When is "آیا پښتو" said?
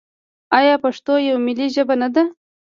0.57-1.13